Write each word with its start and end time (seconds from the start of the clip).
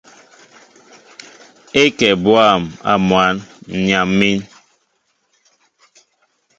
É 1.81 1.83
kɛ 1.97 2.09
bwâm 2.23 2.61
a 2.91 2.93
mwǎn, 3.07 3.35
ǹ 3.79 3.79
yam̀ín. 3.89 4.39